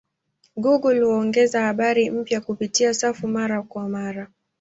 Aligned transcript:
Google 0.55 0.99
huongeza 0.99 1.61
habari 1.61 2.09
mpya 2.09 2.41
kupitia 2.41 2.93
safu 2.93 3.27
mara 3.27 3.61
kwa 3.61 3.89
mara. 3.89 4.27